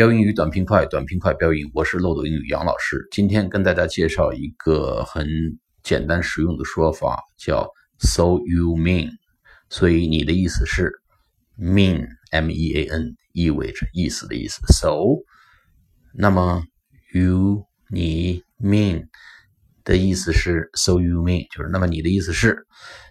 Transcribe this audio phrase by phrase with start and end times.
[0.00, 1.70] 标英语短平快，短平快标英。
[1.74, 3.06] 我是漏斗英语杨老师。
[3.10, 5.28] 今天跟大家介绍一个很
[5.82, 7.68] 简单实用的说法，叫
[7.98, 9.10] “so you mean”。
[9.68, 10.90] 所以你的意思是
[11.58, 14.62] “mean”，m e a n，意味着意思的意思。
[14.72, 14.88] so，
[16.14, 16.64] 那么
[17.12, 19.06] you 你 mean
[19.84, 22.66] 的意思是 “so you mean”，就是那么你的意思是。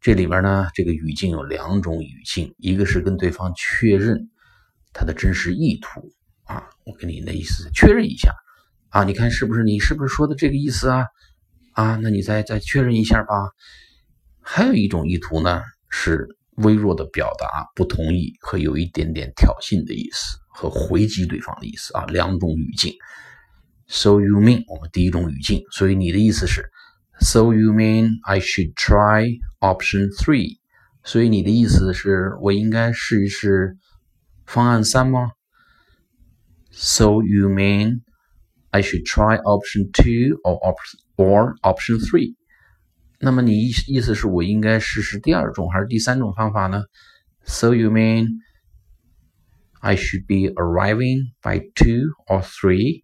[0.00, 4.30] 这里边呢，这个语境有两种语境，一个是跟对方确认
[4.94, 6.10] 他的真实意图。
[7.00, 8.34] 跟你的意思确认一下
[8.90, 11.06] 啊，你看是不是你是不是说的这个意思啊？
[11.72, 13.34] 啊，那你再再确认一下吧。
[14.42, 16.26] 还有一种意图呢，是
[16.56, 22.92] 微弱的表达不同意和有一点点挑衅的意思和回击对方的意思啊，两种语境。
[23.86, 26.68] So you mean 我们第一种语境，所以你的意思是
[27.20, 30.58] ，So you mean I should try option three？
[31.02, 33.76] 所以你的意思是我应该试一试
[34.44, 35.30] 方案三吗
[36.79, 38.01] ？So you mean
[38.71, 42.35] I should try option two or option or option three？
[43.19, 46.83] 那么你意意思是我应该试试第二种还是第三种方法呢？
[47.45, 48.27] So you mean
[49.79, 53.03] I should be arriving by two or three？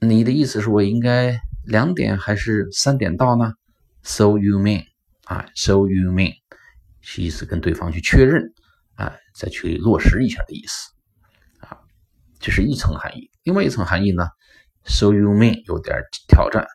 [0.00, 3.54] 你的意思是我应该两点还是三点到呢？
[4.02, 4.84] So you mean
[5.24, 5.46] 啊？
[5.54, 6.34] So you mean
[7.00, 8.52] 是意思跟对方去确认
[8.96, 10.90] 啊，再去落实一下的意思。
[12.40, 14.28] 这是一层含义，另外一层含义呢？
[14.84, 15.96] So you mean 有点
[16.28, 16.66] 挑战？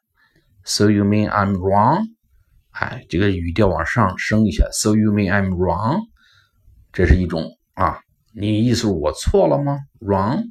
[0.64, 2.08] So you mean I'm wrong？
[2.72, 4.68] 哎，这个语调往上升一下。
[4.72, 6.08] So you mean I'm wrong？
[6.92, 8.00] 这是一种啊，
[8.34, 9.80] 你意思我错了吗？
[10.00, 10.46] Wrong？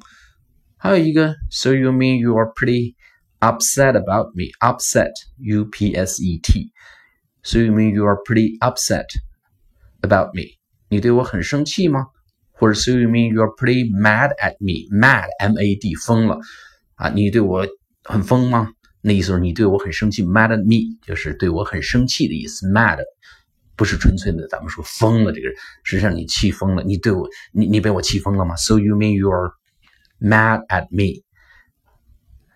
[0.77, 2.95] 还有一个，So you mean you are pretty
[3.39, 9.07] upset about me？Upset，U P S E T。So you mean you are pretty upset
[10.01, 10.57] about me？
[10.89, 12.07] 你对我很生气吗？
[12.58, 14.88] 或者 so you mean you're pretty mad at me?
[14.90, 16.38] Mad, M-A-D，疯了
[16.94, 17.10] 啊！
[17.10, 17.66] 你对我
[18.02, 18.70] 很疯吗？
[19.02, 20.24] 那意思是你对我很生气。
[20.24, 22.66] Mad at me 就是对我很生气的意思。
[22.68, 22.98] Mad
[23.76, 29.52] 不是纯粹的咱们说疯了这个人，实际上你气疯了，你对我，你你被我气疯了吗？So you mean you're
[30.18, 31.22] mad at me？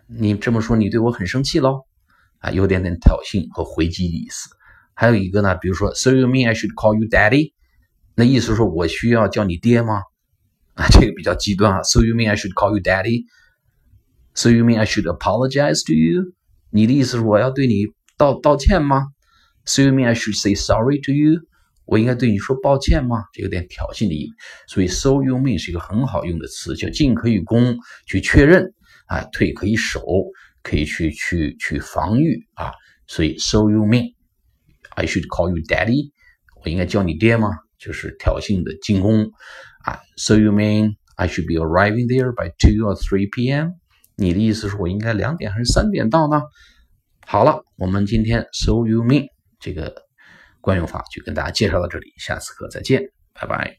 [0.08, 1.82] 你这么说，你对我很生气喽？
[2.38, 4.48] 啊，有点点挑衅和回击的意思。
[4.94, 7.52] 还有一个呢，比如说，So you mean I should call you daddy？
[8.20, 10.02] 那意思说，我需要叫你爹吗？
[10.74, 11.82] 啊，这个比较极端啊。
[11.82, 13.24] So you mean I should call you daddy?
[14.34, 16.34] So you mean I should apologize to you?
[16.68, 17.86] 你的意思是我要对你
[18.18, 19.06] 道道歉吗
[19.64, 21.40] ？So you mean I should say sorry to you?
[21.86, 23.24] 我应该对你说抱歉吗？
[23.32, 24.36] 这有点挑衅的意味。
[24.68, 28.74] 所以 so you mean 是一个很好用的词，叫进可以攻，去确认
[29.06, 30.04] 啊，退可以守，
[30.62, 32.72] 可以去去去防御啊。
[33.06, 34.14] 所以 so you mean
[34.90, 36.10] I should call you daddy?
[36.62, 37.48] 我应该叫你爹吗？
[37.80, 39.24] 就是挑衅的进攻
[39.84, 43.72] 啊！So you mean I should be arriving there by two or three p.m.？
[44.16, 46.42] 你的意思是我应该两点还是三点到呢？
[47.26, 49.94] 好了，我们今天 So you mean 这个
[50.60, 53.78] 惯用法就跟大家介绍到这里，下次课再见，拜拜。